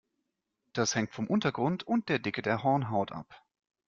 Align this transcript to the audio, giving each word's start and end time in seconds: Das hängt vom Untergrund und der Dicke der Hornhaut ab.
Das 0.73 0.95
hängt 0.95 1.13
vom 1.13 1.27
Untergrund 1.27 1.83
und 1.83 2.09
der 2.09 2.17
Dicke 2.17 2.41
der 2.41 2.63
Hornhaut 2.63 3.11
ab. 3.11 3.45